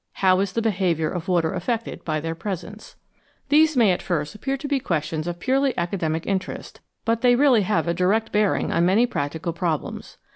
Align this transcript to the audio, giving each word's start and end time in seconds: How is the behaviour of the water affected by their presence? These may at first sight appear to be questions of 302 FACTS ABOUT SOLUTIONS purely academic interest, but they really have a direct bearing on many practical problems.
How 0.13 0.39
is 0.39 0.53
the 0.53 0.63
behaviour 0.63 1.11
of 1.11 1.25
the 1.25 1.31
water 1.31 1.53
affected 1.53 2.03
by 2.03 2.19
their 2.19 2.33
presence? 2.33 2.95
These 3.49 3.77
may 3.77 3.91
at 3.91 4.01
first 4.01 4.31
sight 4.31 4.37
appear 4.37 4.57
to 4.57 4.67
be 4.67 4.79
questions 4.79 5.27
of 5.27 5.37
302 5.37 5.75
FACTS 5.75 5.77
ABOUT 5.77 5.99
SOLUTIONS 5.99 6.01
purely 6.01 6.17
academic 6.17 6.27
interest, 6.57 6.79
but 7.05 7.21
they 7.21 7.35
really 7.35 7.61
have 7.61 7.87
a 7.87 7.93
direct 7.93 8.31
bearing 8.31 8.73
on 8.73 8.83
many 8.83 9.05
practical 9.05 9.53
problems. 9.53 10.17